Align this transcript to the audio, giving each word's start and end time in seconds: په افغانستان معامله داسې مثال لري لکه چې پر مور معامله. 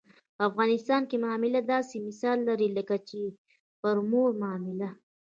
په 0.35 0.41
افغانستان 0.49 1.01
معامله 1.23 1.59
داسې 1.73 1.95
مثال 2.07 2.37
لري 2.49 2.67
لکه 2.77 2.95
چې 3.09 3.21
پر 3.81 3.97
مور 4.11 4.29
معامله. 4.41 4.89